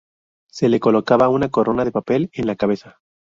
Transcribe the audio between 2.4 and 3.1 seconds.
la cabeza.